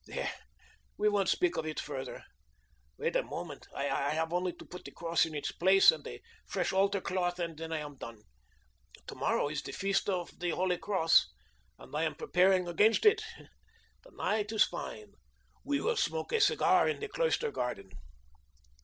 There, 0.07 0.33
we 0.97 1.09
won't 1.09 1.29
speak 1.29 1.57
of 1.57 1.65
it 1.67 1.79
further. 1.79 2.23
Wait 2.97 3.13
for 3.13 3.21
me 3.21 3.27
a 3.27 3.29
moment. 3.29 3.67
I 3.71 3.83
have 4.15 4.33
only 4.33 4.51
to 4.53 4.65
put 4.65 4.83
the 4.83 4.89
cross 4.89 5.27
in 5.27 5.35
its 5.35 5.51
place, 5.51 5.91
and 5.91 6.07
a 6.07 6.19
fresh 6.47 6.73
altar 6.73 6.99
cloth, 6.99 7.37
and 7.37 7.55
then 7.55 7.71
I 7.71 7.81
am 7.81 7.97
done. 7.97 8.23
To 9.05 9.13
morrow 9.13 9.47
is 9.47 9.61
the 9.61 9.71
feast 9.73 10.09
of 10.09 10.39
The 10.39 10.49
Holy 10.49 10.79
Cross, 10.79 11.27
and 11.77 11.95
I 11.95 12.01
am 12.05 12.15
preparing 12.15 12.67
against 12.67 13.05
it. 13.05 13.21
The 14.03 14.09
night 14.15 14.51
is 14.51 14.63
fine. 14.63 15.13
We 15.63 15.79
will 15.79 15.97
smoke 15.97 16.31
a 16.33 16.41
cigar 16.41 16.89
in 16.89 16.99
the 16.99 17.07
cloister 17.07 17.51
garden." 17.51 17.91